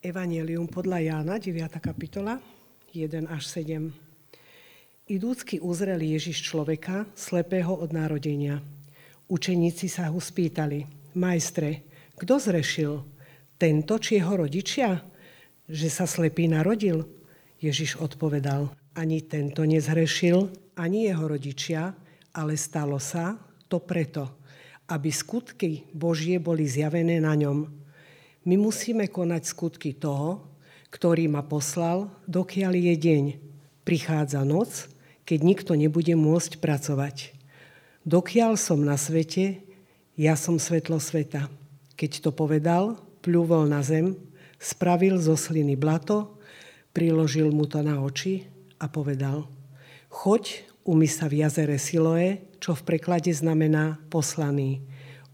Evangelium 0.00 0.64
podľa 0.64 1.12
Jána, 1.12 1.36
9. 1.36 1.76
kapitola, 1.76 2.40
1 2.96 3.20
až 3.28 3.42
7. 3.52 3.92
Idúcky 5.12 5.60
uzrel 5.60 6.00
Ježiš 6.00 6.40
človeka, 6.40 7.04
slepého 7.12 7.76
od 7.76 7.92
narodenia. 7.92 8.64
Učeníci 9.28 9.92
sa 9.92 10.08
ho 10.08 10.16
spýtali, 10.16 10.88
majstre, 11.12 11.84
kto 12.16 12.32
zrešil? 12.40 13.04
Tento 13.60 14.00
či 14.00 14.16
jeho 14.16 14.40
rodičia? 14.40 15.04
Že 15.68 15.88
sa 15.92 16.08
slepý 16.08 16.48
narodil? 16.48 17.04
Ježiš 17.60 18.00
odpovedal, 18.00 18.72
ani 18.96 19.20
tento 19.20 19.68
nezhrešil, 19.68 20.48
ani 20.80 21.12
jeho 21.12 21.28
rodičia, 21.28 21.92
ale 22.32 22.56
stalo 22.56 22.96
sa 22.96 23.36
to 23.68 23.76
preto, 23.84 24.32
aby 24.88 25.12
skutky 25.12 25.92
Božie 25.92 26.40
boli 26.40 26.64
zjavené 26.64 27.20
na 27.20 27.36
ňom. 27.36 27.68
My 28.48 28.56
musíme 28.56 29.04
konať 29.04 29.42
skutky 29.44 29.92
toho, 29.92 30.48
ktorý 30.88 31.28
ma 31.28 31.44
poslal, 31.44 32.08
dokiaľ 32.24 32.72
je 32.72 32.94
deň. 32.96 33.24
Prichádza 33.84 34.42
noc, 34.48 34.88
keď 35.28 35.38
nikto 35.44 35.72
nebude 35.76 36.16
môcť 36.16 36.58
pracovať. 36.58 37.36
Dokiaľ 38.08 38.56
som 38.56 38.80
na 38.80 38.96
svete, 38.96 39.60
ja 40.16 40.34
som 40.40 40.56
svetlo 40.56 40.96
sveta. 40.96 41.52
Keď 42.00 42.24
to 42.24 42.30
povedal, 42.32 42.96
pľúvol 43.20 43.68
na 43.68 43.84
zem, 43.84 44.16
spravil 44.56 45.20
zo 45.20 45.36
sliny 45.36 45.76
blato, 45.76 46.40
priložil 46.96 47.52
mu 47.52 47.68
to 47.68 47.84
na 47.84 48.00
oči 48.00 48.48
a 48.80 48.88
povedal, 48.88 49.46
choď, 50.08 50.64
umy 50.88 51.04
sa 51.04 51.28
v 51.28 51.44
jazere 51.44 51.76
Siloe, 51.76 52.40
čo 52.56 52.72
v 52.72 52.82
preklade 52.88 53.30
znamená 53.30 54.00
poslaný. 54.08 54.80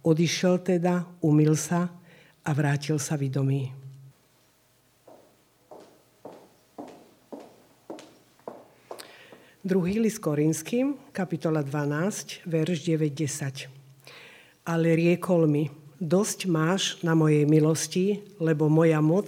Odišiel 0.03 0.59
teda, 0.59 1.07
umil 1.23 1.55
sa 1.55 1.91
a 2.47 2.51
vrátil 2.55 3.03
sa 3.03 3.19
vidomý. 3.19 3.75
Druhý 9.67 9.99
list 9.99 10.23
Korinským, 10.23 10.95
kapitola 11.11 11.59
12, 11.59 12.47
verš 12.47 12.87
9-10. 12.87 13.67
Ale 14.63 14.95
riekol 14.95 15.51
mi, 15.51 15.67
dosť 15.99 16.47
máš 16.47 17.03
na 17.03 17.19
mojej 17.19 17.43
milosti, 17.51 18.23
lebo 18.39 18.71
moja 18.71 19.03
moc 19.03 19.27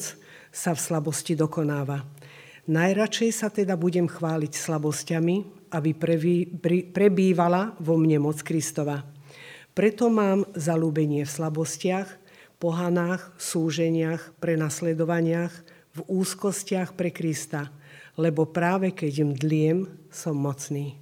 sa 0.55 0.79
v 0.79 0.79
slabosti 0.79 1.35
dokonáva. 1.35 2.07
Najradšej 2.71 3.31
sa 3.35 3.51
teda 3.51 3.75
budem 3.75 4.07
chváliť 4.07 4.53
slabosťami, 4.55 5.37
aby 5.75 5.91
prebývala 6.95 7.75
vo 7.83 7.99
mne 7.99 8.23
moc 8.23 8.39
Kristova. 8.47 9.03
Preto 9.75 10.07
mám 10.07 10.47
zalúbenie 10.55 11.27
v 11.27 11.35
slabostiach, 11.35 12.28
pohanách, 12.59 13.33
súženiach, 13.39 14.35
prenasledovaniach, 14.43 15.55
v 15.95 16.01
úzkostiach 16.07 16.95
pre 16.95 17.11
Krista, 17.11 17.75
lebo 18.15 18.47
práve 18.47 18.95
keď 18.95 19.13
im 19.27 19.33
dliem, 19.35 19.79
som 20.11 20.35
mocný. 20.39 20.95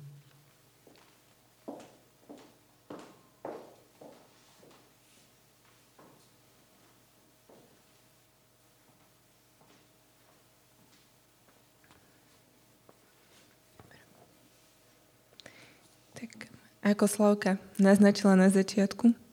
Tak, 16.17 16.49
ako 16.81 17.05
Slavka 17.05 17.61
naznačila 17.77 18.33
na 18.33 18.49
začiatku, 18.49 19.26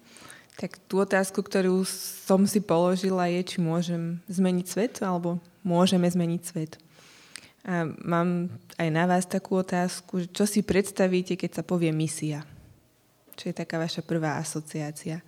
tak 0.57 0.77
tú 0.85 1.01
otázku, 1.01 1.41
ktorú 1.41 1.81
som 1.87 2.45
si 2.45 2.61
položila, 2.61 3.29
je, 3.29 3.41
či 3.41 3.57
môžem 3.57 4.21
zmeniť 4.29 4.65
svet, 4.69 4.93
alebo 5.01 5.41
môžeme 5.65 6.05
zmeniť 6.05 6.41
svet. 6.45 6.77
A 7.63 7.87
mám 8.03 8.51
aj 8.75 8.89
na 8.91 9.07
vás 9.07 9.23
takú 9.23 9.55
otázku, 9.57 10.27
čo 10.29 10.43
si 10.43 10.61
predstavíte, 10.61 11.39
keď 11.39 11.61
sa 11.61 11.63
povie 11.63 11.95
misia? 11.95 12.43
Čo 13.39 13.49
je 13.49 13.55
taká 13.55 13.79
vaša 13.79 14.03
prvá 14.03 14.37
asociácia? 14.37 15.23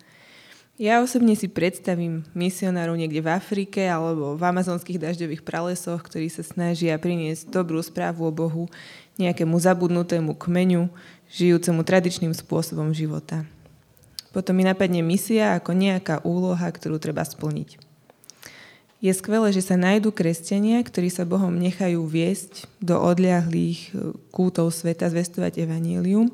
Ja 0.76 1.00
osobne 1.00 1.32
si 1.32 1.48
predstavím 1.48 2.28
misionárov 2.36 3.00
niekde 3.00 3.24
v 3.24 3.32
Afrike 3.32 3.88
alebo 3.88 4.36
v 4.36 4.44
amazonských 4.44 5.00
dažďových 5.00 5.40
pralesoch, 5.40 6.04
ktorí 6.04 6.28
sa 6.28 6.44
snažia 6.44 7.00
priniesť 7.00 7.48
dobrú 7.48 7.80
správu 7.80 8.28
o 8.28 8.36
Bohu 8.36 8.68
nejakému 9.16 9.56
zabudnutému 9.56 10.36
kmeňu, 10.36 10.92
žijúcemu 11.32 11.80
tradičným 11.80 12.36
spôsobom 12.36 12.92
života. 12.92 13.48
Potom 14.36 14.52
mi 14.52 14.68
napadne 14.68 15.00
misia 15.00 15.56
ako 15.56 15.72
nejaká 15.72 16.20
úloha, 16.20 16.68
ktorú 16.68 17.00
treba 17.00 17.24
splniť. 17.24 17.80
Je 19.00 19.08
skvelé, 19.16 19.48
že 19.48 19.64
sa 19.64 19.80
nájdú 19.80 20.12
kresťania, 20.12 20.84
ktorí 20.84 21.08
sa 21.08 21.24
Bohom 21.24 21.56
nechajú 21.56 22.04
viesť 22.04 22.68
do 22.84 23.00
odľahlých 23.00 23.80
e, 23.96 24.12
kútov 24.28 24.76
sveta 24.76 25.08
zvestovať 25.08 25.64
evanílium, 25.64 26.28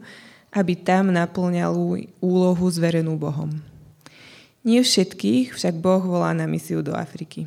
aby 0.51 0.75
tam 0.75 1.15
naplňali 1.15 2.11
úlohu 2.19 2.67
zverenú 2.75 3.15
Bohom. 3.15 3.63
Nie 4.67 4.83
všetkých 4.83 5.55
však 5.55 5.79
Boh 5.79 6.03
volá 6.03 6.34
na 6.34 6.51
misiu 6.51 6.83
do 6.83 6.99
Afriky. 6.99 7.47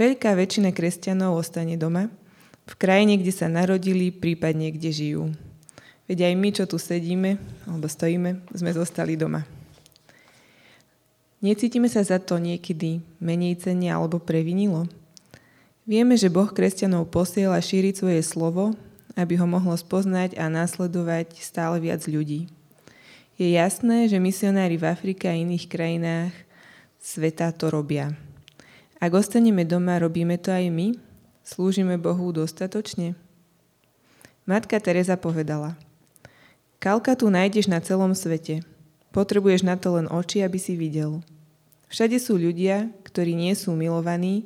Veľká 0.00 0.32
väčšina 0.32 0.72
kresťanov 0.72 1.44
ostane 1.44 1.76
doma, 1.76 2.08
v 2.68 2.74
krajine, 2.76 3.20
kde 3.20 3.32
sa 3.36 3.52
narodili, 3.52 4.12
prípadne 4.12 4.72
kde 4.72 4.90
žijú. 4.92 5.24
Veď 6.08 6.32
aj 6.32 6.34
my, 6.40 6.48
čo 6.56 6.64
tu 6.64 6.80
sedíme, 6.80 7.36
alebo 7.68 7.84
stojíme, 7.84 8.48
sme 8.52 8.70
zostali 8.72 9.12
doma. 9.12 9.57
Necítime 11.38 11.86
sa 11.86 12.02
za 12.02 12.18
to 12.18 12.42
niekedy 12.42 12.98
menej 13.22 13.62
cenne 13.62 13.94
alebo 13.94 14.18
previnilo? 14.18 14.90
Vieme, 15.86 16.18
že 16.18 16.34
Boh 16.34 16.50
kresťanov 16.50 17.14
posiela 17.14 17.62
šíriť 17.62 17.94
svoje 17.94 18.26
slovo, 18.26 18.74
aby 19.14 19.38
ho 19.38 19.46
mohlo 19.46 19.70
spoznať 19.78 20.34
a 20.34 20.50
následovať 20.50 21.38
stále 21.38 21.78
viac 21.78 22.02
ľudí. 22.10 22.50
Je 23.38 23.54
jasné, 23.54 24.10
že 24.10 24.18
misionári 24.18 24.74
v 24.74 24.90
Afrike 24.90 25.30
a 25.30 25.38
iných 25.38 25.70
krajinách 25.70 26.34
sveta 26.98 27.54
to 27.54 27.70
robia. 27.70 28.18
Ak 28.98 29.14
ostaneme 29.14 29.62
doma, 29.62 30.02
robíme 30.02 30.42
to 30.42 30.50
aj 30.50 30.66
my? 30.74 30.98
Slúžime 31.46 32.02
Bohu 32.02 32.34
dostatočne? 32.34 33.14
Matka 34.42 34.82
Teresa 34.82 35.14
povedala, 35.14 35.78
Kalka 36.82 37.14
tu 37.14 37.30
nájdeš 37.30 37.70
na 37.70 37.78
celom 37.78 38.10
svete– 38.10 38.66
Potrebuješ 39.12 39.64
na 39.64 39.80
to 39.80 39.96
len 39.96 40.06
oči, 40.08 40.44
aby 40.44 40.60
si 40.60 40.76
videl. 40.76 41.24
Všade 41.88 42.20
sú 42.20 42.36
ľudia, 42.36 42.92
ktorí 43.08 43.32
nie 43.32 43.56
sú 43.56 43.72
milovaní, 43.72 44.44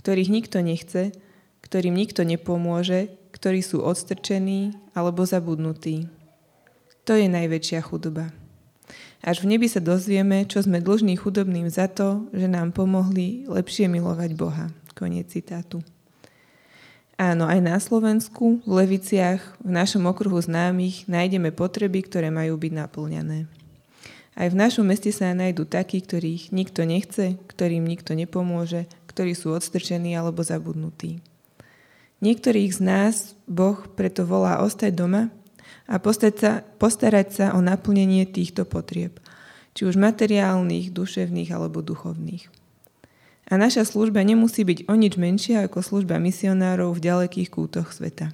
ktorých 0.00 0.32
nikto 0.32 0.64
nechce, 0.64 1.12
ktorým 1.60 1.92
nikto 1.92 2.24
nepomôže, 2.24 3.12
ktorí 3.36 3.60
sú 3.60 3.84
odstrčení 3.84 4.72
alebo 4.96 5.28
zabudnutí. 5.28 6.08
To 7.04 7.12
je 7.12 7.28
najväčšia 7.28 7.84
chudoba. 7.84 8.32
Až 9.20 9.44
v 9.44 9.56
nebi 9.56 9.68
sa 9.68 9.82
dozvieme, 9.82 10.48
čo 10.48 10.64
sme 10.64 10.80
dlžní 10.80 11.20
chudobným 11.20 11.68
za 11.68 11.90
to, 11.90 12.30
že 12.32 12.48
nám 12.48 12.72
pomohli 12.72 13.44
lepšie 13.50 13.90
milovať 13.90 14.30
Boha. 14.38 14.72
Koniec 14.96 15.28
citátu. 15.28 15.84
Áno, 17.18 17.50
aj 17.50 17.58
na 17.58 17.76
Slovensku, 17.82 18.62
v 18.62 18.72
Leviciach, 18.78 19.58
v 19.58 19.70
našom 19.74 20.06
okruhu 20.06 20.38
známych 20.38 21.10
nájdeme 21.10 21.50
potreby, 21.50 22.06
ktoré 22.06 22.30
majú 22.30 22.54
byť 22.54 22.72
naplňané. 22.78 23.57
Aj 24.38 24.46
v 24.46 24.54
našom 24.54 24.86
meste 24.86 25.10
sa 25.10 25.34
nájdú 25.34 25.66
takí, 25.66 25.98
ktorých 25.98 26.54
nikto 26.54 26.86
nechce, 26.86 27.34
ktorým 27.50 27.82
nikto 27.82 28.14
nepomôže, 28.14 28.86
ktorí 29.10 29.34
sú 29.34 29.50
odstrčení 29.50 30.14
alebo 30.14 30.46
zabudnutí. 30.46 31.18
Niektorých 32.22 32.70
z 32.70 32.80
nás 32.82 33.14
Boh 33.50 33.82
preto 33.98 34.22
volá 34.22 34.62
ostať 34.62 34.94
doma 34.94 35.34
a 35.90 35.98
sa, 36.38 36.62
postarať 36.78 37.28
sa 37.34 37.46
o 37.58 37.58
naplnenie 37.58 38.30
týchto 38.30 38.62
potrieb, 38.62 39.18
či 39.74 39.82
už 39.82 39.98
materiálnych, 39.98 40.94
duševných 40.94 41.50
alebo 41.50 41.82
duchovných. 41.82 42.46
A 43.50 43.58
naša 43.58 43.82
služba 43.90 44.22
nemusí 44.22 44.62
byť 44.62 44.86
o 44.86 44.94
nič 44.94 45.18
menšia 45.18 45.66
ako 45.66 45.82
služba 45.82 46.22
misionárov 46.22 46.94
v 46.94 47.02
ďalekých 47.02 47.50
kútoch 47.50 47.90
sveta. 47.90 48.30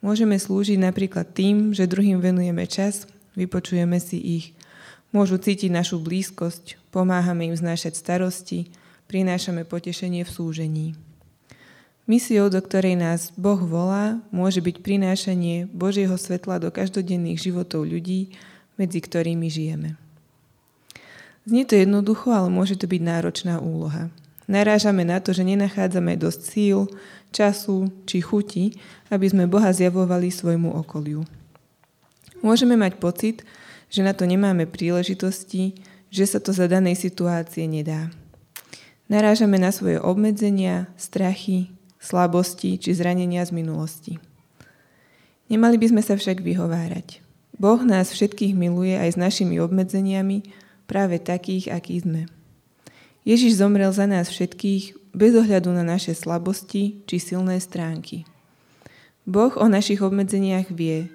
Môžeme 0.00 0.40
slúžiť 0.40 0.80
napríklad 0.80 1.36
tým, 1.36 1.76
že 1.76 1.84
druhým 1.84 2.16
venujeme 2.16 2.64
čas, 2.64 3.04
vypočujeme 3.36 4.00
si 4.00 4.16
ich, 4.16 4.46
Môžu 5.12 5.36
cítiť 5.36 5.68
našu 5.68 6.00
blízkosť, 6.00 6.80
pomáhame 6.88 7.52
im 7.52 7.54
znášať 7.54 8.00
starosti, 8.00 8.72
prinášame 9.12 9.68
potešenie 9.68 10.24
v 10.24 10.30
súžení. 10.32 10.86
Misiou, 12.08 12.48
do 12.48 12.58
ktorej 12.58 12.96
nás 12.96 13.30
Boh 13.36 13.60
volá, 13.60 14.18
môže 14.34 14.64
byť 14.64 14.82
prinášanie 14.82 15.68
Božieho 15.68 16.16
svetla 16.16 16.58
do 16.58 16.72
každodenných 16.72 17.38
životov 17.38 17.86
ľudí, 17.86 18.32
medzi 18.80 18.98
ktorými 19.04 19.46
žijeme. 19.52 20.00
Znie 21.44 21.68
to 21.68 21.76
jednoducho, 21.76 22.32
ale 22.32 22.48
môže 22.48 22.80
to 22.80 22.88
byť 22.88 23.02
náročná 23.04 23.60
úloha. 23.60 24.08
Narážame 24.48 25.06
na 25.06 25.22
to, 25.22 25.36
že 25.36 25.46
nenachádzame 25.46 26.18
dosť 26.18 26.40
síl, 26.40 26.78
času 27.30 27.92
či 28.08 28.24
chuti, 28.24 28.74
aby 29.12 29.28
sme 29.28 29.44
Boha 29.44 29.70
zjavovali 29.70 30.32
svojmu 30.32 30.72
okoliu. 30.82 31.22
Môžeme 32.42 32.74
mať 32.74 32.98
pocit, 32.98 33.46
že 33.92 34.00
na 34.00 34.16
to 34.16 34.24
nemáme 34.24 34.64
príležitosti, 34.64 35.76
že 36.08 36.24
sa 36.24 36.40
to 36.40 36.56
za 36.56 36.64
danej 36.64 36.96
situácie 36.96 37.68
nedá. 37.68 38.08
Narážame 39.12 39.60
na 39.60 39.68
svoje 39.68 40.00
obmedzenia, 40.00 40.88
strachy, 40.96 41.68
slabosti 42.00 42.80
či 42.80 42.96
zranenia 42.96 43.44
z 43.44 43.52
minulosti. 43.52 44.16
Nemali 45.52 45.76
by 45.76 45.86
sme 45.92 46.02
sa 46.02 46.16
však 46.16 46.40
vyhovárať. 46.40 47.20
Boh 47.60 47.84
nás 47.84 48.08
všetkých 48.08 48.56
miluje 48.56 48.96
aj 48.96 49.12
s 49.12 49.20
našimi 49.20 49.60
obmedzeniami, 49.60 50.48
práve 50.88 51.20
takých, 51.20 51.68
akí 51.68 52.00
sme. 52.00 52.32
Ježiš 53.28 53.60
zomrel 53.60 53.92
za 53.92 54.08
nás 54.08 54.32
všetkých 54.32 55.12
bez 55.12 55.36
ohľadu 55.36 55.68
na 55.76 55.84
naše 55.84 56.16
slabosti 56.16 57.04
či 57.04 57.16
silné 57.20 57.60
stránky. 57.60 58.24
Boh 59.28 59.52
o 59.60 59.68
našich 59.68 60.00
obmedzeniach 60.00 60.72
vie 60.72 61.12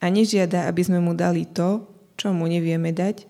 a 0.00 0.06
nežiada, 0.08 0.70
aby 0.70 0.80
sme 0.86 1.02
mu 1.02 1.12
dali 1.12 1.44
to, 1.44 1.89
čo 2.20 2.36
mu 2.36 2.44
nevieme 2.44 2.92
dať, 2.92 3.24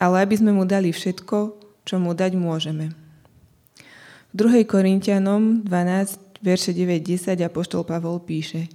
ale 0.00 0.24
aby 0.24 0.40
sme 0.40 0.56
mu 0.56 0.64
dali 0.64 0.96
všetko, 0.96 1.60
čo 1.84 2.00
mu 2.00 2.16
dať 2.16 2.32
môžeme. 2.40 2.96
V 4.32 4.34
2. 4.40 4.64
Korintianom 4.64 5.60
12, 5.68 6.40
verše 6.40 6.72
9-10 6.72 7.44
Apoštol 7.44 7.84
Pavol 7.84 8.24
píše 8.24 8.72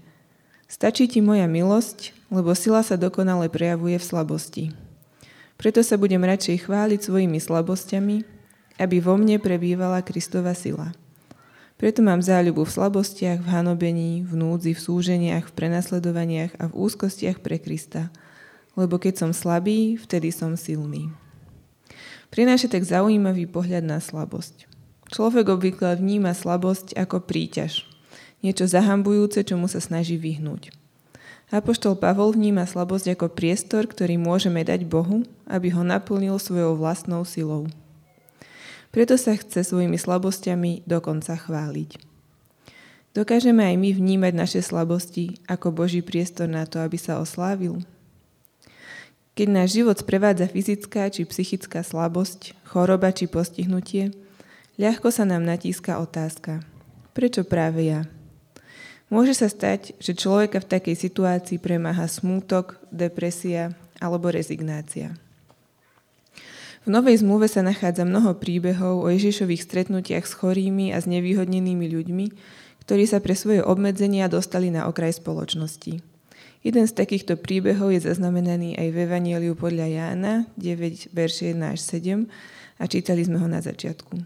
Stačí 0.69 1.09
ti 1.09 1.17
moja 1.17 1.49
milosť, 1.49 2.13
lebo 2.29 2.53
sila 2.53 2.85
sa 2.85 2.93
dokonale 2.93 3.49
prejavuje 3.49 3.97
v 3.97 4.05
slabosti. 4.05 4.63
Preto 5.57 5.81
sa 5.81 5.97
budem 5.97 6.21
radšej 6.21 6.69
chváliť 6.69 7.09
svojimi 7.09 7.41
slabosťami, 7.41 8.21
aby 8.77 8.97
vo 9.01 9.17
mne 9.17 9.41
prebývala 9.41 10.05
Kristova 10.05 10.53
sila. 10.53 10.93
Preto 11.81 12.05
mám 12.05 12.21
záľubu 12.21 12.69
v 12.69 12.75
slabostiach, 12.75 13.41
v 13.41 13.49
hanobení, 13.49 14.21
v 14.21 14.33
núdzi, 14.37 14.77
v 14.77 14.83
súženiach, 14.83 15.49
v 15.49 15.55
prenasledovaniach 15.57 16.53
a 16.61 16.69
v 16.69 16.77
úzkostiach 16.77 17.41
pre 17.41 17.57
Krista. 17.57 18.13
Lebo 18.77 19.01
keď 19.01 19.25
som 19.25 19.31
slabý, 19.33 19.97
vtedy 19.97 20.29
som 20.33 20.53
silný. 20.53 21.09
Prináša 22.29 22.69
tak 22.69 22.85
zaujímavý 22.85 23.49
pohľad 23.49 23.81
na 23.81 23.97
slabosť. 23.97 24.69
Človek 25.09 25.49
obvykle 25.49 25.97
vníma 25.97 26.37
slabosť 26.37 26.93
ako 26.93 27.25
príťaž, 27.25 27.89
niečo 28.45 28.69
zahambujúce, 28.69 29.41
čomu 29.41 29.65
sa 29.65 29.81
snaží 29.81 30.21
vyhnúť. 30.21 30.69
Apoštol 31.49 31.97
Pavol 31.97 32.37
vníma 32.37 32.69
slabosť 32.69 33.17
ako 33.17 33.33
priestor, 33.33 33.89
ktorý 33.89 34.21
môžeme 34.21 34.61
dať 34.61 34.85
Bohu, 34.85 35.25
aby 35.49 35.73
ho 35.73 35.81
naplnil 35.81 36.37
svojou 36.37 36.77
vlastnou 36.77 37.25
silou. 37.25 37.65
Preto 38.93 39.17
sa 39.17 39.33
chce 39.33 39.65
svojimi 39.65 39.97
slabosťami 39.97 40.85
dokonca 40.85 41.33
chváliť. 41.33 41.97
Dokážeme 43.17 43.65
aj 43.65 43.75
my 43.81 43.89
vnímať 43.97 44.33
naše 44.37 44.61
slabosti 44.61 45.41
ako 45.49 45.73
Boží 45.73 46.05
priestor 46.05 46.45
na 46.45 46.69
to, 46.69 46.77
aby 46.85 47.01
sa 47.01 47.17
oslávil? 47.17 47.81
Keď 49.39 49.47
náš 49.47 49.79
život 49.79 49.95
sprevádza 49.95 50.51
fyzická 50.51 51.07
či 51.07 51.23
psychická 51.23 51.79
slabosť, 51.79 52.59
choroba 52.67 53.15
či 53.15 53.31
postihnutie, 53.31 54.11
Ľahko 54.79 55.11
sa 55.11 55.27
nám 55.27 55.43
natíska 55.43 55.99
otázka. 55.99 56.63
Prečo 57.11 57.43
práve 57.43 57.91
ja? 57.91 58.07
Môže 59.11 59.35
sa 59.35 59.51
stať, 59.51 59.91
že 59.99 60.15
človeka 60.15 60.63
v 60.63 60.71
takej 60.71 60.95
situácii 60.95 61.59
premáha 61.59 62.07
smútok, 62.07 62.79
depresia 62.87 63.75
alebo 63.99 64.31
rezignácia. 64.31 65.19
V 66.83 66.91
Novej 66.91 67.19
zmluve 67.19 67.51
sa 67.51 67.59
nachádza 67.59 68.07
mnoho 68.07 68.39
príbehov 68.39 69.03
o 69.03 69.11
Ježišových 69.11 69.67
stretnutiach 69.67 70.23
s 70.23 70.31
chorými 70.31 70.95
a 70.95 71.03
s 71.03 71.11
nevýhodnenými 71.11 71.91
ľuďmi, 71.91 72.25
ktorí 72.87 73.03
sa 73.03 73.19
pre 73.19 73.35
svoje 73.35 73.59
obmedzenia 73.59 74.31
dostali 74.31 74.71
na 74.71 74.87
okraj 74.87 75.19
spoločnosti. 75.19 76.18
Jeden 76.59 76.83
z 76.83 76.91
takýchto 76.91 77.39
príbehov 77.39 77.95
je 77.95 78.03
zaznamenaný 78.03 78.75
aj 78.75 78.87
v 78.91 78.97
Evangeliu 79.07 79.55
podľa 79.55 79.87
Jána 79.87 80.43
9, 80.59 81.15
verše 81.15 81.55
1 81.55 81.63
až 81.63 81.79
7 81.79 82.27
a 82.75 82.83
čítali 82.83 83.23
sme 83.23 83.39
ho 83.39 83.47
na 83.47 83.63
začiatku. 83.63 84.19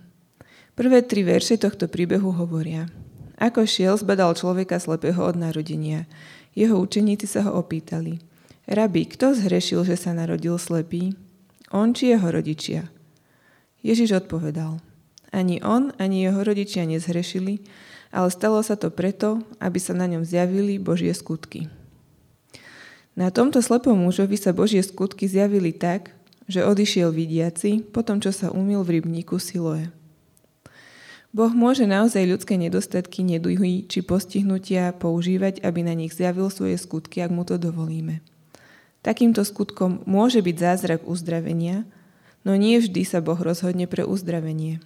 Prvé 0.73 1.05
tri 1.05 1.21
verše 1.21 1.61
tohto 1.61 1.85
príbehu 1.85 2.33
hovoria. 2.33 2.89
Ako 3.37 3.69
šiel, 3.69 3.93
zbadal 4.01 4.33
človeka 4.33 4.81
slepého 4.81 5.21
od 5.21 5.37
narodenia. 5.37 6.09
Jeho 6.57 6.81
učeníci 6.81 7.29
sa 7.29 7.45
ho 7.45 7.61
opýtali. 7.61 8.17
Rabi, 8.65 9.05
kto 9.05 9.37
zhrešil, 9.37 9.85
že 9.85 9.93
sa 9.93 10.17
narodil 10.17 10.57
slepý? 10.57 11.13
On 11.69 11.93
či 11.93 12.17
jeho 12.17 12.33
rodičia? 12.33 12.89
Ježiš 13.85 14.25
odpovedal. 14.25 14.81
Ani 15.29 15.61
on, 15.61 15.93
ani 16.01 16.25
jeho 16.25 16.41
rodičia 16.41 16.89
nezhrešili, 16.89 17.61
ale 18.09 18.33
stalo 18.33 18.57
sa 18.65 18.73
to 18.73 18.89
preto, 18.89 19.45
aby 19.61 19.77
sa 19.77 19.93
na 19.93 20.09
ňom 20.09 20.25
zjavili 20.25 20.81
Božie 20.81 21.13
skutky. 21.13 21.69
Na 23.13 23.29
tomto 23.29 23.61
slepom 23.61 23.93
mužovi 23.93 24.41
sa 24.41 24.57
Božie 24.57 24.81
skutky 24.81 25.29
zjavili 25.29 25.69
tak, 25.69 26.17
že 26.49 26.65
odišiel 26.65 27.13
vidiaci, 27.13 27.85
potom 27.93 28.17
čo 28.17 28.33
sa 28.33 28.49
umil 28.49 28.81
v 28.81 28.99
rybníku 28.99 29.37
Siloe. 29.37 29.93
Boh 31.33 31.49
môže 31.49 31.89
naozaj 31.89 32.29
ľudské 32.29 32.61
nedostatky, 32.61 33.25
neduhy 33.25 33.89
či 33.89 34.05
postihnutia 34.05 34.93
používať, 34.93 35.65
aby 35.65 35.81
na 35.81 35.97
nich 35.97 36.13
zjavil 36.13 36.49
svoje 36.53 36.77
skutky, 36.77 37.25
ak 37.25 37.33
mu 37.33 37.41
to 37.41 37.57
dovolíme. 37.57 38.21
Takýmto 39.01 39.41
skutkom 39.41 40.05
môže 40.05 40.45
byť 40.45 40.55
zázrak 40.61 41.01
uzdravenia, 41.09 41.89
no 42.45 42.53
nie 42.53 42.77
vždy 42.77 43.01
sa 43.01 43.21
Boh 43.21 43.37
rozhodne 43.37 43.89
pre 43.89 44.05
uzdravenie. 44.05 44.77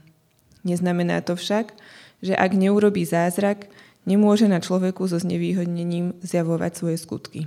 Neznamená 0.64 1.20
to 1.24 1.36
však, 1.36 1.76
že 2.24 2.32
ak 2.36 2.56
neurobí 2.56 3.04
zázrak, 3.04 3.68
nemôže 4.08 4.48
na 4.48 4.64
človeku 4.64 5.04
so 5.04 5.20
znevýhodnením 5.20 6.16
zjavovať 6.24 6.72
svoje 6.80 6.98
skutky. 7.00 7.42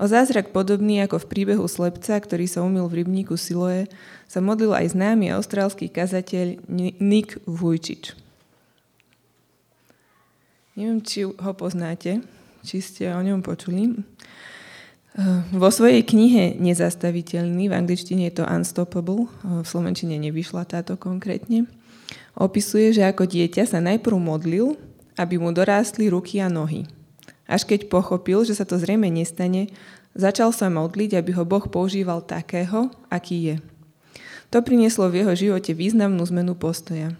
O 0.00 0.08
zázrak 0.08 0.56
podobný 0.56 1.04
ako 1.04 1.20
v 1.20 1.28
príbehu 1.28 1.64
slepca, 1.68 2.16
ktorý 2.16 2.48
sa 2.48 2.64
umil 2.64 2.88
v 2.88 3.04
rybníku 3.04 3.36
Siloe, 3.36 3.86
sa 4.24 4.40
modlil 4.40 4.72
aj 4.72 4.96
známy 4.96 5.28
austrálsky 5.36 5.92
kazateľ 5.92 6.64
Nick 6.98 7.36
Vujčič. 7.44 8.16
Neviem, 10.72 11.04
či 11.04 11.28
ho 11.28 11.52
poznáte, 11.52 12.24
či 12.64 12.80
ste 12.80 13.12
o 13.12 13.20
ňom 13.20 13.44
počuli. 13.44 13.92
Vo 15.52 15.68
svojej 15.68 16.00
knihe 16.00 16.56
Nezastaviteľný, 16.56 17.68
v 17.68 17.76
angličtine 17.76 18.24
je 18.32 18.40
to 18.40 18.48
Unstoppable, 18.48 19.28
v 19.44 19.66
slovenčine 19.68 20.16
nevyšla 20.16 20.64
táto 20.64 20.96
konkrétne, 20.96 21.68
opisuje, 22.32 22.96
že 22.96 23.04
ako 23.04 23.28
dieťa 23.28 23.68
sa 23.68 23.84
najprv 23.84 24.16
modlil, 24.16 24.80
aby 25.20 25.36
mu 25.36 25.52
dorástli 25.52 26.08
ruky 26.08 26.40
a 26.40 26.48
nohy. 26.48 26.88
Až 27.46 27.66
keď 27.66 27.90
pochopil, 27.90 28.46
že 28.46 28.54
sa 28.54 28.64
to 28.64 28.78
zrejme 28.78 29.06
nestane, 29.10 29.72
začal 30.14 30.54
sa 30.54 30.70
modliť, 30.70 31.18
aby 31.18 31.30
ho 31.36 31.44
Boh 31.44 31.64
používal 31.66 32.22
takého, 32.22 32.92
aký 33.08 33.52
je. 33.52 33.56
To 34.52 34.60
prinieslo 34.60 35.08
v 35.08 35.24
jeho 35.24 35.32
živote 35.32 35.72
významnú 35.72 36.20
zmenu 36.28 36.52
postoja. 36.52 37.16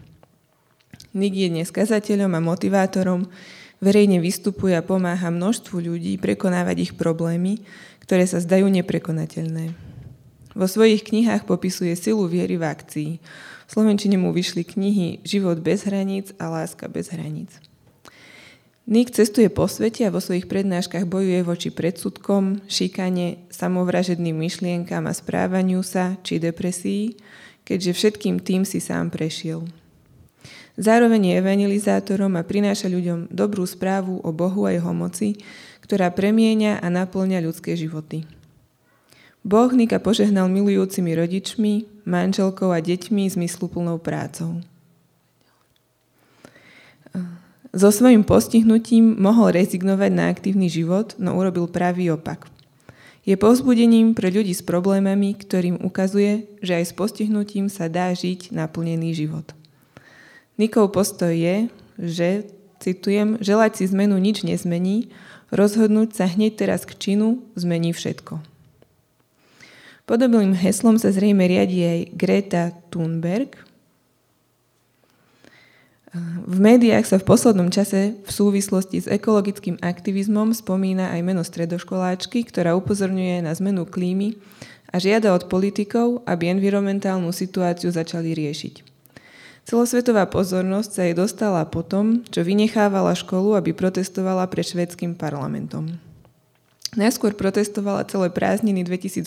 Nick 1.17 1.37
je 1.37 1.49
dnes 1.49 1.69
kazateľom 1.69 2.33
a 2.37 2.41
motivátorom, 2.45 3.29
verejne 3.81 4.21
vystupuje 4.21 4.77
a 4.77 4.85
pomáha 4.85 5.33
množstvu 5.33 5.81
ľudí 5.81 6.17
prekonávať 6.21 6.77
ich 6.89 6.93
problémy, 6.95 7.65
ktoré 8.05 8.29
sa 8.29 8.39
zdajú 8.41 8.69
neprekonateľné. 8.69 9.73
Vo 10.53 10.67
svojich 10.69 11.09
knihách 11.09 11.49
popisuje 11.49 11.97
silu 11.97 12.29
viery 12.29 12.61
v 12.61 12.69
akcii. 12.69 13.11
V 13.65 13.71
Slovenčine 13.73 14.21
mu 14.21 14.37
vyšli 14.37 14.69
knihy 14.69 15.25
Život 15.25 15.65
bez 15.65 15.89
hraníc 15.89 16.37
a 16.37 16.53
Láska 16.53 16.93
bez 16.93 17.09
hraníc. 17.09 17.57
Nick 18.83 19.15
cestuje 19.15 19.47
po 19.47 19.71
svete 19.71 20.03
a 20.03 20.11
vo 20.11 20.19
svojich 20.19 20.51
prednáškach 20.51 21.07
bojuje 21.07 21.47
voči 21.47 21.71
predsudkom, 21.71 22.67
šikane, 22.67 23.47
samovražedným 23.47 24.35
myšlienkám 24.35 25.07
a 25.07 25.15
správaniu 25.15 25.87
sa 25.87 26.19
či 26.27 26.43
depresii, 26.43 27.15
keďže 27.63 27.95
všetkým 27.95 28.43
tým 28.43 28.67
si 28.67 28.83
sám 28.83 29.15
prešiel. 29.15 29.63
Zároveň 30.75 31.31
je 31.31 31.39
evangelizátorom 31.39 32.35
a 32.35 32.43
prináša 32.43 32.91
ľuďom 32.91 33.31
dobrú 33.31 33.63
správu 33.63 34.19
o 34.19 34.31
Bohu 34.35 34.67
a 34.67 34.75
jeho 34.75 34.91
moci, 34.91 35.39
ktorá 35.85 36.11
premieňa 36.11 36.83
a 36.83 36.87
naplňa 36.91 37.39
ľudské 37.39 37.79
životy. 37.79 38.27
Boh 39.47 39.71
Nika 39.71 40.03
požehnal 40.03 40.51
milujúcimi 40.51 41.15
rodičmi, 41.15 42.03
manželkou 42.03 42.75
a 42.75 42.83
deťmi 42.83 43.31
zmysluplnou 43.31 44.03
prácou. 44.03 44.59
So 47.73 47.89
svojím 47.89 48.21
postihnutím 48.21 49.17
mohol 49.17 49.57
rezignovať 49.57 50.11
na 50.13 50.29
aktívny 50.29 50.69
život, 50.69 51.17
no 51.17 51.33
urobil 51.41 51.65
pravý 51.73 52.13
opak. 52.13 52.53
Je 53.25 53.33
povzbudením 53.33 54.13
pre 54.13 54.29
ľudí 54.29 54.53
s 54.53 54.61
problémami, 54.61 55.33
ktorým 55.33 55.81
ukazuje, 55.81 56.53
že 56.61 56.77
aj 56.77 56.85
s 56.85 56.93
postihnutím 56.93 57.73
sa 57.73 57.89
dá 57.89 58.13
žiť 58.13 58.53
naplnený 58.53 59.17
život. 59.17 59.57
Nikov 60.61 60.93
postoj 60.93 61.33
je, 61.33 61.73
že, 61.97 62.29
citujem, 62.77 63.41
želať 63.41 63.81
si 63.81 63.85
zmenu 63.89 64.21
nič 64.21 64.45
nezmení, 64.45 65.09
rozhodnúť 65.49 66.13
sa 66.13 66.29
hneď 66.29 66.61
teraz 66.61 66.85
k 66.85 66.93
činu 66.93 67.41
zmení 67.57 67.97
všetko. 67.97 68.43
Podobným 70.05 70.53
heslom 70.53 71.01
sa 71.01 71.09
zrejme 71.09 71.47
riadi 71.49 71.81
aj 71.89 72.01
Greta 72.21 72.65
Thunberg, 72.93 73.55
v 76.45 76.59
médiách 76.61 77.09
sa 77.09 77.17
v 77.17 77.25
poslednom 77.25 77.73
čase 77.73 78.21
v 78.21 78.31
súvislosti 78.31 79.01
s 79.01 79.09
ekologickým 79.09 79.81
aktivizmom 79.81 80.53
spomína 80.53 81.09
aj 81.09 81.21
meno 81.25 81.41
stredoškoláčky, 81.41 82.45
ktorá 82.45 82.77
upozorňuje 82.77 83.41
na 83.41 83.57
zmenu 83.57 83.89
klímy 83.89 84.37
a 84.93 85.01
žiada 85.01 85.33
od 85.33 85.49
politikov, 85.49 86.21
aby 86.29 86.53
environmentálnu 86.53 87.33
situáciu 87.33 87.89
začali 87.89 88.37
riešiť. 88.37 88.85
Celosvetová 89.65 90.29
pozornosť 90.29 90.91
sa 90.93 91.03
jej 91.09 91.17
dostala 91.17 91.65
potom, 91.65 92.21
čo 92.29 92.45
vynechávala 92.45 93.17
školu, 93.17 93.57
aby 93.57 93.73
protestovala 93.73 94.45
pred 94.53 94.69
švedským 94.69 95.17
parlamentom. 95.17 95.97
Najskôr 96.93 97.33
protestovala 97.33 98.05
celé 98.05 98.29
prázdniny 98.29 98.85
2018, 98.85 99.25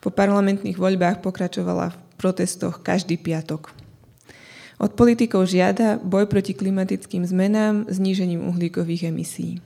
po 0.00 0.08
parlamentných 0.08 0.80
voľbách 0.80 1.20
pokračovala 1.20 1.92
v 1.92 1.96
protestoch 2.16 2.80
každý 2.80 3.20
piatok. 3.20 3.79
Od 4.80 4.96
politikov 4.96 5.44
žiada 5.44 6.00
boj 6.00 6.24
proti 6.24 6.56
klimatickým 6.56 7.28
zmenám, 7.28 7.84
znížením 7.92 8.48
uhlíkových 8.48 9.12
emisí. 9.12 9.60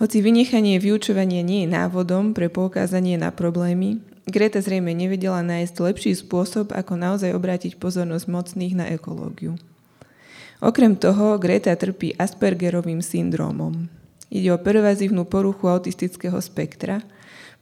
Hoci 0.00 0.24
vynechanie 0.24 0.80
vyučovania 0.80 1.44
nie 1.44 1.64
je 1.64 1.72
návodom 1.72 2.32
pre 2.32 2.48
poukázanie 2.48 3.20
na 3.20 3.28
problémy, 3.28 4.00
Greta 4.26 4.58
zrejme 4.58 4.90
nevedela 4.90 5.38
nájsť 5.38 5.74
lepší 5.86 6.12
spôsob, 6.18 6.74
ako 6.74 6.98
naozaj 6.98 7.30
obrátiť 7.30 7.78
pozornosť 7.78 8.26
mocných 8.26 8.74
na 8.74 8.90
ekológiu. 8.90 9.54
Okrem 10.58 10.98
toho, 10.98 11.38
Greta 11.38 11.70
trpí 11.78 12.10
Aspergerovým 12.18 13.06
syndrómom. 13.06 13.86
Ide 14.26 14.50
o 14.50 14.58
pervazívnu 14.58 15.30
poruchu 15.30 15.70
autistického 15.70 16.42
spektra. 16.42 17.06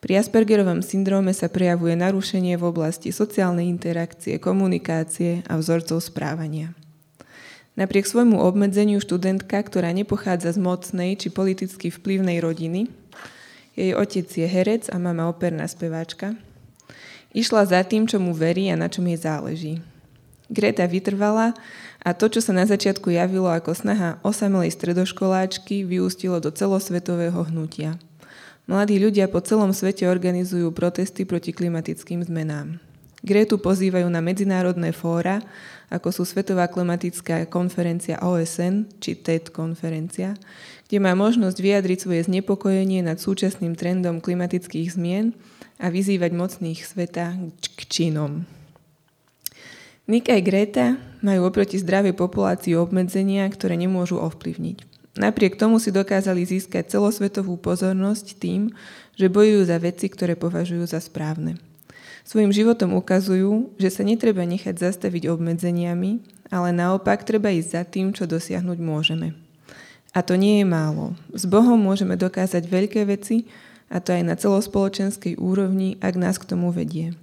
Pri 0.04 0.20
Aspergerovom 0.20 0.84
syndróme 0.84 1.32
sa 1.32 1.48
prejavuje 1.48 1.96
narušenie 1.96 2.60
v 2.60 2.68
oblasti 2.68 3.08
sociálnej 3.08 3.72
interakcie, 3.72 4.36
komunikácie 4.36 5.40
a 5.48 5.56
vzorcov 5.56 5.96
správania. 6.04 6.76
Napriek 7.72 8.04
svojmu 8.04 8.36
obmedzeniu 8.36 9.00
študentka, 9.00 9.56
ktorá 9.56 9.96
nepochádza 9.96 10.52
z 10.52 10.60
mocnej 10.60 11.16
či 11.16 11.32
politicky 11.32 11.88
vplyvnej 11.88 12.36
rodiny, 12.44 12.92
jej 13.72 13.96
otec 13.96 14.28
je 14.28 14.44
herec 14.44 14.92
a 14.92 15.00
mama 15.00 15.24
operná 15.24 15.64
speváčka, 15.64 16.36
išla 17.32 17.64
za 17.64 17.80
tým, 17.80 18.04
čo 18.04 18.20
mu 18.20 18.36
verí 18.36 18.68
a 18.68 18.76
na 18.76 18.92
čom 18.92 19.08
jej 19.08 19.24
záleží. 19.24 19.80
Greta 20.52 20.84
vytrvala 20.84 21.56
a 22.04 22.12
to, 22.12 22.28
čo 22.28 22.44
sa 22.44 22.52
na 22.52 22.68
začiatku 22.68 23.08
javilo 23.08 23.48
ako 23.48 23.72
snaha 23.72 24.20
osamelej 24.20 24.68
stredoškoláčky, 24.68 25.80
vyústilo 25.88 26.44
do 26.44 26.52
celosvetového 26.52 27.40
hnutia. 27.48 27.96
Mladí 28.64 28.96
ľudia 28.96 29.28
po 29.28 29.44
celom 29.44 29.76
svete 29.76 30.08
organizujú 30.08 30.72
protesty 30.72 31.28
proti 31.28 31.52
klimatickým 31.52 32.24
zmenám. 32.24 32.80
Gretu 33.24 33.56
pozývajú 33.60 34.08
na 34.08 34.24
medzinárodné 34.24 34.92
fóra, 34.92 35.40
ako 35.88 36.12
sú 36.12 36.22
Svetová 36.28 36.68
klimatická 36.68 37.44
konferencia 37.48 38.20
OSN 38.20 38.88
či 39.00 39.16
TED 39.16 39.52
konferencia, 39.52 40.36
kde 40.88 40.98
má 41.00 41.16
možnosť 41.16 41.56
vyjadriť 41.56 41.98
svoje 42.04 42.20
znepokojenie 42.28 43.04
nad 43.04 43.16
súčasným 43.16 43.76
trendom 43.76 44.20
klimatických 44.20 44.96
zmien 44.96 45.32
a 45.80 45.88
vyzývať 45.88 46.32
mocných 46.36 46.80
sveta 46.84 47.36
k 47.76 47.80
činom. 47.88 48.48
Nick 50.04 50.28
aj 50.28 50.40
Greta 50.44 50.86
majú 51.24 51.48
oproti 51.48 51.80
zdravej 51.80 52.12
populácii 52.12 52.76
obmedzenia, 52.76 53.48
ktoré 53.48 53.76
nemôžu 53.80 54.20
ovplyvniť. 54.20 54.93
Napriek 55.14 55.54
tomu 55.54 55.78
si 55.78 55.94
dokázali 55.94 56.42
získať 56.42 56.90
celosvetovú 56.90 57.54
pozornosť 57.54 58.34
tým, 58.42 58.74
že 59.14 59.30
bojujú 59.30 59.62
za 59.70 59.78
veci, 59.78 60.10
ktoré 60.10 60.34
považujú 60.34 60.90
za 60.90 60.98
správne. 60.98 61.54
Svojim 62.26 62.50
životom 62.50 62.98
ukazujú, 62.98 63.78
že 63.78 63.94
sa 63.94 64.02
netreba 64.02 64.42
nechať 64.42 64.74
zastaviť 64.80 65.30
obmedzeniami, 65.30 66.18
ale 66.50 66.68
naopak 66.74 67.22
treba 67.22 67.54
ísť 67.54 67.70
za 67.70 67.82
tým, 67.86 68.10
čo 68.10 68.26
dosiahnuť 68.26 68.78
môžeme. 68.82 69.38
A 70.16 70.22
to 70.22 70.34
nie 70.34 70.62
je 70.62 70.66
málo. 70.66 71.14
S 71.30 71.46
Bohom 71.46 71.78
môžeme 71.78 72.18
dokázať 72.18 72.66
veľké 72.66 73.06
veci, 73.06 73.46
a 73.92 74.00
to 74.02 74.16
aj 74.16 74.22
na 74.26 74.34
celospoločenskej 74.34 75.38
úrovni, 75.38 76.00
ak 76.02 76.14
nás 76.18 76.40
k 76.40 76.48
tomu 76.48 76.74
vedie. 76.74 77.14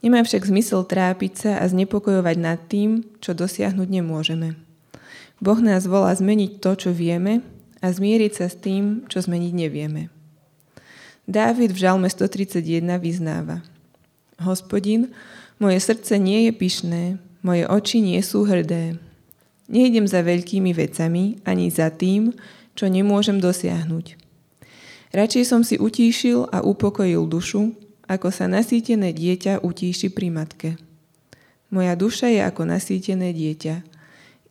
Nemá 0.00 0.24
však 0.24 0.48
zmysel 0.48 0.88
trápiť 0.88 1.32
sa 1.36 1.52
a 1.60 1.68
znepokojovať 1.68 2.36
nad 2.40 2.58
tým, 2.70 3.04
čo 3.20 3.36
dosiahnuť 3.36 3.88
nemôžeme. 3.90 4.71
Boh 5.42 5.58
nás 5.58 5.90
volá 5.90 6.14
zmeniť 6.14 6.62
to, 6.62 6.78
čo 6.78 6.90
vieme 6.94 7.42
a 7.82 7.90
zmieriť 7.90 8.32
sa 8.38 8.46
s 8.46 8.54
tým, 8.62 9.10
čo 9.10 9.18
zmeniť 9.18 9.50
nevieme. 9.50 10.06
Dávid 11.26 11.74
v 11.74 11.82
Žalme 11.82 12.06
131 12.06 12.62
vyznáva 13.02 13.66
Hospodin, 14.38 15.10
moje 15.58 15.82
srdce 15.82 16.14
nie 16.18 16.46
je 16.46 16.52
pyšné, 16.54 17.02
moje 17.42 17.66
oči 17.66 17.98
nie 17.98 18.22
sú 18.22 18.46
hrdé. 18.46 19.02
Nejdem 19.66 20.06
za 20.06 20.22
veľkými 20.22 20.70
vecami 20.70 21.42
ani 21.42 21.70
za 21.74 21.90
tým, 21.90 22.30
čo 22.78 22.86
nemôžem 22.86 23.42
dosiahnuť. 23.42 24.14
Radšej 25.10 25.44
som 25.44 25.66
si 25.66 25.74
utíšil 25.74 26.54
a 26.54 26.62
upokojil 26.62 27.26
dušu, 27.26 27.74
ako 28.06 28.30
sa 28.30 28.46
nasýtené 28.46 29.10
dieťa 29.10 29.62
utíši 29.62 30.08
pri 30.10 30.28
matke. 30.30 30.70
Moja 31.70 31.98
duša 31.98 32.30
je 32.30 32.40
ako 32.46 32.62
nasýtené 32.68 33.34
dieťa. 33.34 33.91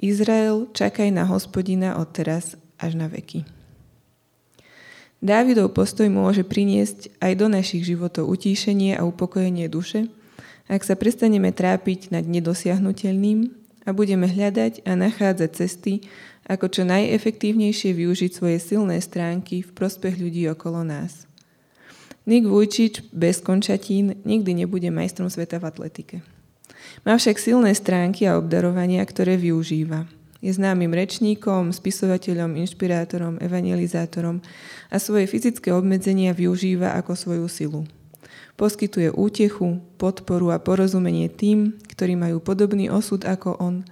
Izrael, 0.01 0.65
čakaj 0.73 1.13
na 1.13 1.29
hospodina 1.29 1.93
od 2.01 2.09
teraz 2.09 2.57
až 2.81 2.97
na 2.97 3.05
veky. 3.05 3.45
Dávidov 5.21 5.77
postoj 5.77 6.09
môže 6.09 6.41
priniesť 6.41 7.13
aj 7.21 7.33
do 7.37 7.45
našich 7.45 7.85
životov 7.85 8.25
utíšenie 8.25 8.97
a 8.97 9.05
upokojenie 9.05 9.69
duše, 9.69 10.09
ak 10.65 10.81
sa 10.81 10.97
prestaneme 10.97 11.53
trápiť 11.53 12.09
nad 12.09 12.25
nedosiahnutelným 12.25 13.53
a 13.85 13.93
budeme 13.93 14.25
hľadať 14.25 14.81
a 14.89 14.97
nachádzať 14.97 15.51
cesty, 15.53 16.09
ako 16.49 16.73
čo 16.73 16.81
najefektívnejšie 16.89 17.93
využiť 17.93 18.31
svoje 18.33 18.57
silné 18.57 18.97
stránky 19.05 19.61
v 19.61 19.69
prospech 19.69 20.17
ľudí 20.17 20.49
okolo 20.49 20.81
nás. 20.81 21.29
Nik 22.25 22.49
Vujčič 22.49 23.13
bez 23.13 23.37
končatín 23.45 24.17
nikdy 24.25 24.65
nebude 24.65 24.89
majstrom 24.89 25.29
sveta 25.29 25.61
v 25.61 25.69
atletike. 25.69 26.17
Má 27.01 27.17
však 27.17 27.41
silné 27.41 27.71
stránky 27.73 28.29
a 28.29 28.37
obdarovania, 28.37 29.01
ktoré 29.03 29.39
využíva. 29.39 30.05
Je 30.41 30.49
známym 30.49 30.89
rečníkom, 30.89 31.69
spisovateľom, 31.69 32.57
inšpirátorom, 32.57 33.37
evangelizátorom 33.37 34.41
a 34.89 34.97
svoje 34.97 35.29
fyzické 35.29 35.69
obmedzenia 35.69 36.33
využíva 36.33 36.97
ako 36.97 37.13
svoju 37.13 37.45
silu. 37.45 37.81
Poskytuje 38.57 39.13
útechu, 39.13 39.77
podporu 40.01 40.49
a 40.49 40.57
porozumenie 40.57 41.29
tým, 41.29 41.77
ktorí 41.93 42.17
majú 42.17 42.41
podobný 42.41 42.89
osud 42.89 43.21
ako 43.21 43.57
on, 43.61 43.85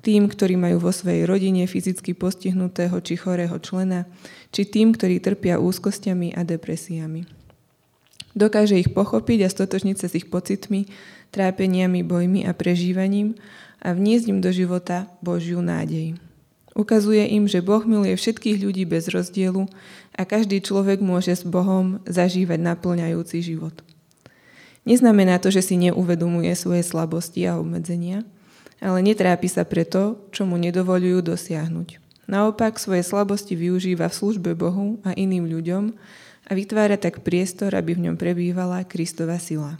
tým, 0.00 0.32
ktorí 0.32 0.56
majú 0.56 0.80
vo 0.80 0.92
svojej 0.92 1.28
rodine 1.28 1.68
fyzicky 1.68 2.16
postihnutého 2.16 2.96
či 3.04 3.20
chorého 3.20 3.56
člena, 3.60 4.08
či 4.48 4.64
tým, 4.64 4.96
ktorí 4.96 5.20
trpia 5.20 5.60
úzkosťami 5.60 6.32
a 6.32 6.40
depresiami. 6.48 7.28
Dokáže 8.32 8.78
ich 8.78 8.94
pochopiť 8.94 9.44
a 9.44 9.52
stotožniť 9.52 9.96
sa 10.00 10.06
s 10.08 10.16
ich 10.16 10.30
pocitmi, 10.30 10.88
trápeniami, 11.30 12.02
bojmi 12.02 12.46
a 12.46 12.52
prežívaním 12.54 13.38
a 13.80 13.96
vniesť 13.96 14.26
im 14.30 14.38
do 14.44 14.50
života 14.52 15.08
Božiu 15.24 15.64
nádej. 15.64 16.18
Ukazuje 16.76 17.26
im, 17.34 17.50
že 17.50 17.64
Boh 17.64 17.82
miluje 17.82 18.14
všetkých 18.14 18.62
ľudí 18.62 18.86
bez 18.86 19.10
rozdielu 19.10 19.66
a 20.14 20.22
každý 20.22 20.62
človek 20.62 21.02
môže 21.02 21.34
s 21.34 21.42
Bohom 21.42 21.98
zažívať 22.06 22.62
naplňajúci 22.62 23.42
život. 23.42 23.74
Neznamená 24.86 25.42
to, 25.42 25.52
že 25.52 25.66
si 25.66 25.74
neuvedomuje 25.76 26.54
svoje 26.54 26.86
slabosti 26.86 27.44
a 27.44 27.58
obmedzenia, 27.58 28.24
ale 28.80 29.04
netrápi 29.04 29.50
sa 29.50 29.66
preto, 29.66 30.24
čo 30.32 30.48
mu 30.48 30.56
nedovolujú 30.56 31.20
dosiahnuť. 31.20 32.00
Naopak 32.30 32.78
svoje 32.78 33.02
slabosti 33.02 33.58
využíva 33.58 34.06
v 34.08 34.16
službe 34.16 34.54
Bohu 34.54 35.02
a 35.02 35.12
iným 35.18 35.50
ľuďom 35.50 35.92
a 36.46 36.50
vytvára 36.54 36.96
tak 36.96 37.26
priestor, 37.26 37.74
aby 37.74 37.98
v 37.98 38.08
ňom 38.08 38.16
prebývala 38.16 38.86
Kristova 38.86 39.36
sila. 39.42 39.76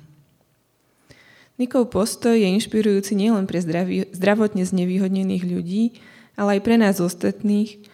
Nikov 1.61 1.93
postoj 1.93 2.41
je 2.41 2.49
inšpirujúci 2.57 3.13
nielen 3.13 3.45
pre 3.45 3.61
zdraví, 3.61 4.09
zdravotne 4.17 4.65
znevýhodnených 4.65 5.45
ľudí, 5.45 6.01
ale 6.33 6.57
aj 6.57 6.61
pre 6.65 6.81
nás 6.81 7.05
ostatných, 7.05 7.85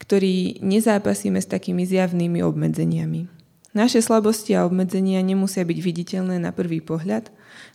ktorí 0.00 0.64
nezápasíme 0.64 1.36
s 1.36 1.44
takými 1.44 1.84
zjavnými 1.84 2.40
obmedzeniami. 2.40 3.28
Naše 3.76 4.00
slabosti 4.00 4.56
a 4.56 4.64
obmedzenia 4.64 5.20
nemusia 5.20 5.60
byť 5.60 5.78
viditeľné 5.84 6.40
na 6.40 6.56
prvý 6.56 6.80
pohľad, 6.80 7.28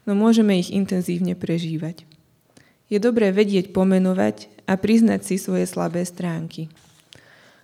no 0.10 0.18
môžeme 0.18 0.58
ich 0.58 0.74
intenzívne 0.74 1.38
prežívať. 1.38 2.10
Je 2.90 2.98
dobré 2.98 3.30
vedieť 3.30 3.78
pomenovať 3.78 4.50
a 4.66 4.74
priznať 4.74 5.22
si 5.22 5.36
svoje 5.38 5.70
slabé 5.70 6.02
stránky. 6.02 6.66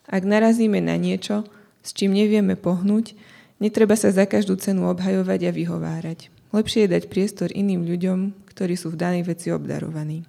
Ak 0.06 0.22
narazíme 0.22 0.77
na 0.77 0.94
niečo, 0.94 1.42
s 1.82 1.89
čím 1.98 2.13
nevieme 2.13 2.53
pohnúť, 2.53 3.18
netreba 3.58 3.98
sa 3.98 4.13
za 4.13 4.30
každú 4.30 4.62
cenu 4.62 4.86
obhajovať 4.94 5.50
a 5.50 5.51
vyhovárať. 5.53 6.33
Lepšie 6.53 6.86
je 6.86 6.93
dať 6.93 7.03
priestor 7.10 7.50
iným 7.50 7.81
ľuďom, 7.83 8.45
ktorí 8.53 8.77
sú 8.77 8.93
v 8.93 9.01
danej 9.01 9.25
veci 9.25 9.50
obdarovaní. 9.50 10.22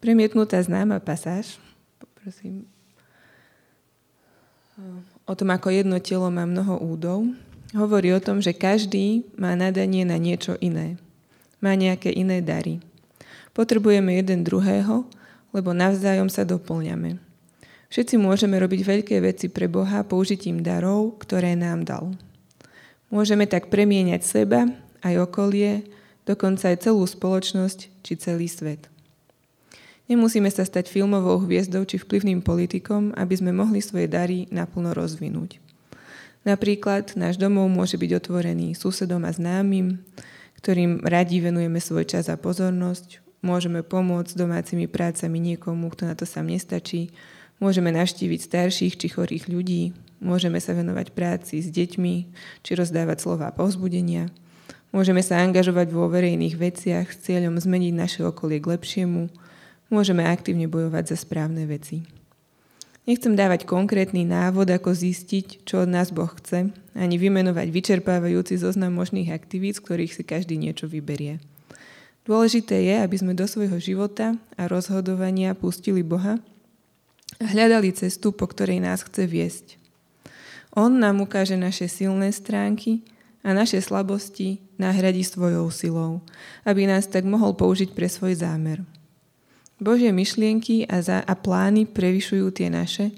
Premietnutá 0.00 0.56
známa 0.64 1.04
pasáž, 1.04 1.60
poprosím, 2.00 2.64
o 5.28 5.32
tom, 5.36 5.48
ako 5.52 5.68
jedno 5.68 6.00
telo 6.00 6.28
má 6.32 6.48
mnoho 6.48 6.80
údov, 6.80 7.28
hovorí 7.76 8.12
o 8.16 8.20
tom, 8.24 8.40
že 8.40 8.56
každý 8.56 9.28
má 9.36 9.52
nadanie 9.52 10.08
na 10.08 10.16
niečo 10.16 10.56
iné. 10.60 10.96
Má 11.60 11.76
nejaké 11.76 12.12
iné 12.12 12.40
dary. 12.44 12.80
Potrebujeme 13.56 14.16
jeden 14.16 14.44
druhého, 14.44 15.06
lebo 15.54 15.70
navzájom 15.72 16.28
sa 16.28 16.42
doplňame. 16.42 17.16
Všetci 17.88 18.18
môžeme 18.18 18.58
robiť 18.58 18.80
veľké 18.82 19.16
veci 19.22 19.46
pre 19.46 19.70
Boha 19.70 20.02
použitím 20.02 20.66
darov, 20.66 21.14
ktoré 21.22 21.54
nám 21.54 21.86
dal. 21.86 22.10
Môžeme 23.12 23.44
tak 23.44 23.68
premieňať 23.68 24.22
seba 24.24 24.68
aj 25.04 25.14
okolie, 25.24 25.84
dokonca 26.24 26.72
aj 26.72 26.88
celú 26.88 27.04
spoločnosť 27.04 27.78
či 28.00 28.12
celý 28.16 28.48
svet. 28.48 28.88
Nemusíme 30.04 30.52
sa 30.52 30.68
stať 30.68 30.92
filmovou 30.92 31.40
hviezdou 31.48 31.88
či 31.88 31.96
vplyvným 31.96 32.44
politikom, 32.44 33.16
aby 33.16 33.34
sme 33.40 33.56
mohli 33.56 33.80
svoje 33.80 34.04
dary 34.04 34.44
naplno 34.52 34.92
rozvinúť. 34.92 35.64
Napríklad 36.44 37.16
náš 37.16 37.40
domov 37.40 37.72
môže 37.72 37.96
byť 37.96 38.10
otvorený 38.20 38.76
susedom 38.76 39.24
a 39.24 39.32
známym, 39.32 39.96
ktorým 40.60 41.00
radi 41.00 41.40
venujeme 41.40 41.80
svoj 41.80 42.04
čas 42.04 42.28
a 42.28 42.36
pozornosť, 42.36 43.24
môžeme 43.40 43.80
pomôcť 43.80 44.36
domácimi 44.36 44.84
prácami 44.84 45.40
niekomu, 45.40 45.88
kto 45.92 46.08
na 46.08 46.14
to 46.16 46.28
sám 46.28 46.52
nestačí, 46.52 47.12
môžeme 47.64 47.88
navštíviť 47.96 48.44
starších 48.44 49.00
či 49.00 49.06
chorých 49.08 49.48
ľudí, 49.48 49.96
môžeme 50.20 50.60
sa 50.60 50.76
venovať 50.76 51.16
práci 51.16 51.64
s 51.64 51.72
deťmi 51.72 52.14
či 52.60 52.70
rozdávať 52.76 53.24
slova 53.24 53.48
povzbudenia, 53.56 54.28
môžeme 54.92 55.24
sa 55.24 55.40
angažovať 55.40 55.88
vo 55.88 56.12
verejných 56.12 56.60
veciach 56.60 57.08
s 57.08 57.24
cieľom 57.24 57.56
zmeniť 57.56 57.92
naše 57.96 58.20
okolie 58.20 58.60
k 58.60 58.76
lepšiemu, 58.76 59.32
môžeme 59.88 60.28
aktívne 60.28 60.68
bojovať 60.68 61.16
za 61.16 61.24
správne 61.24 61.64
veci. 61.64 62.04
Nechcem 63.04 63.36
dávať 63.36 63.68
konkrétny 63.68 64.24
návod, 64.24 64.68
ako 64.68 64.96
zistiť, 64.96 65.64
čo 65.68 65.84
od 65.84 65.92
nás 65.92 66.08
Boh 66.08 66.32
chce, 66.40 66.72
ani 66.96 67.16
vymenovať 67.20 67.68
vyčerpávajúci 67.68 68.56
zoznam 68.60 68.96
možných 68.96 69.28
aktivít, 69.28 69.76
z 69.76 69.84
ktorých 69.84 70.12
si 70.12 70.22
každý 70.24 70.56
niečo 70.56 70.88
vyberie. 70.88 71.40
Dôležité 72.24 72.80
je, 72.80 72.96
aby 73.04 73.16
sme 73.20 73.36
do 73.36 73.44
svojho 73.44 73.76
života 73.76 74.40
a 74.56 74.64
rozhodovania 74.64 75.52
pustili 75.52 76.00
Boha 76.00 76.40
hľadali 77.44 77.92
cestu, 77.92 78.32
po 78.32 78.48
ktorej 78.48 78.80
nás 78.80 79.04
chce 79.04 79.28
viesť. 79.28 79.66
On 80.74 80.90
nám 80.90 81.22
ukáže 81.22 81.54
naše 81.54 81.86
silné 81.86 82.34
stránky 82.34 83.06
a 83.44 83.54
naše 83.54 83.78
slabosti 83.78 84.64
nahradí 84.80 85.22
svojou 85.22 85.70
silou, 85.70 86.24
aby 86.66 86.88
nás 86.88 87.06
tak 87.06 87.22
mohol 87.28 87.54
použiť 87.54 87.94
pre 87.94 88.10
svoj 88.10 88.40
zámer. 88.40 88.82
Božie 89.78 90.10
myšlienky 90.10 90.88
a, 90.88 91.04
za, 91.04 91.20
a 91.22 91.34
plány 91.36 91.86
prevyšujú 91.86 92.50
tie 92.50 92.72
naše 92.72 93.12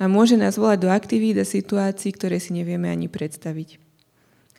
a 0.00 0.08
môže 0.08 0.34
nás 0.34 0.56
volať 0.56 0.78
do 0.80 0.88
aktivít 0.88 1.36
a 1.38 1.46
situácií, 1.46 2.16
ktoré 2.16 2.40
si 2.40 2.56
nevieme 2.56 2.88
ani 2.88 3.06
predstaviť. 3.06 3.76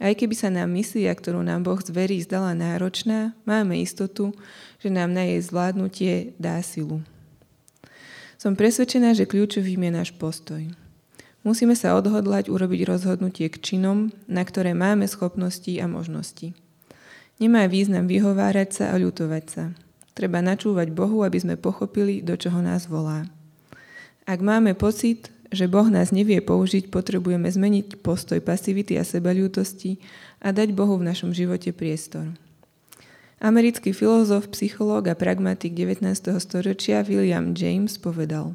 Aj 0.01 0.13
keby 0.17 0.33
sa 0.33 0.49
nám 0.49 0.73
misia, 0.73 1.13
ktorú 1.13 1.45
nám 1.45 1.61
Boh 1.61 1.77
zverí, 1.77 2.21
zdala 2.25 2.57
náročná, 2.57 3.37
máme 3.45 3.77
istotu, 3.81 4.33
že 4.81 4.89
nám 4.89 5.13
na 5.13 5.29
jej 5.29 5.41
zvládnutie 5.45 6.13
dá 6.41 6.57
silu. 6.65 7.05
Som 8.41 8.57
presvedčená, 8.57 9.13
že 9.13 9.29
kľúčovým 9.29 9.85
je 9.85 9.91
náš 9.93 10.09
postoj. 10.17 10.65
Musíme 11.45 11.77
sa 11.77 11.93
odhodlať 11.93 12.49
urobiť 12.49 12.89
rozhodnutie 12.89 13.45
k 13.53 13.61
činom, 13.61 14.09
na 14.25 14.41
ktoré 14.41 14.73
máme 14.73 15.05
schopnosti 15.05 15.69
a 15.77 15.85
možnosti. 15.85 16.57
Nemá 17.37 17.69
význam 17.69 18.09
vyhovárať 18.09 18.69
sa 18.73 18.85
a 18.89 18.97
ľutovať 18.97 19.45
sa. 19.45 19.77
Treba 20.17 20.41
načúvať 20.41 20.89
Bohu, 20.89 21.21
aby 21.21 21.37
sme 21.37 21.53
pochopili, 21.53 22.25
do 22.25 22.33
čoho 22.33 22.65
nás 22.65 22.89
volá. 22.89 23.29
Ak 24.25 24.41
máme 24.41 24.73
pocit, 24.73 25.29
že 25.53 25.69
Boh 25.69 25.85
nás 25.93 26.09
nevie 26.09 26.41
použiť, 26.41 26.89
potrebujeme 26.89 27.45
zmeniť 27.45 28.01
postoj 28.01 28.41
pasivity 28.41 28.97
a 28.97 29.05
sebaľútosti 29.05 30.01
a 30.41 30.49
dať 30.49 30.73
Bohu 30.73 30.97
v 30.97 31.13
našom 31.13 31.29
živote 31.29 31.77
priestor. 31.77 32.33
Americký 33.41 33.89
filozof, 33.89 34.53
psychológ 34.53 35.09
a 35.09 35.17
pragmatik 35.17 35.73
19. 35.73 36.05
storočia 36.37 37.01
William 37.01 37.57
James 37.57 37.97
povedal 37.97 38.53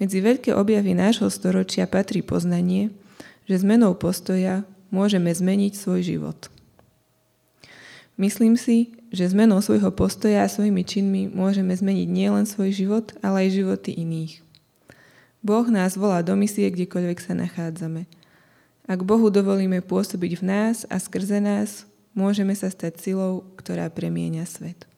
Medzi 0.00 0.24
veľké 0.24 0.56
objavy 0.56 0.96
nášho 0.96 1.28
storočia 1.28 1.84
patrí 1.84 2.24
poznanie, 2.24 2.88
že 3.44 3.60
zmenou 3.60 3.92
postoja 3.92 4.64
môžeme 4.88 5.28
zmeniť 5.28 5.76
svoj 5.76 6.00
život. 6.00 6.48
Myslím 8.16 8.56
si, 8.56 8.96
že 9.12 9.28
zmenou 9.28 9.60
svojho 9.60 9.92
postoja 9.92 10.40
a 10.40 10.48
svojimi 10.48 10.88
činmi 10.88 11.28
môžeme 11.28 11.76
zmeniť 11.76 12.08
nielen 12.08 12.48
svoj 12.48 12.72
život, 12.72 13.12
ale 13.20 13.44
aj 13.44 13.60
životy 13.60 13.92
iných. 13.92 14.40
Boh 15.44 15.68
nás 15.68 16.00
volá 16.00 16.24
do 16.24 16.32
misie, 16.32 16.64
kdekoľvek 16.72 17.18
sa 17.20 17.36
nachádzame. 17.36 18.08
Ak 18.88 19.04
Bohu 19.04 19.28
dovolíme 19.28 19.84
pôsobiť 19.84 20.40
v 20.40 20.44
nás 20.48 20.88
a 20.88 20.96
skrze 20.96 21.44
nás, 21.44 21.84
môžeme 22.12 22.52
sa 22.56 22.68
stať 22.72 23.00
silou, 23.00 23.44
ktorá 23.56 23.88
premieňa 23.92 24.44
svet. 24.48 24.88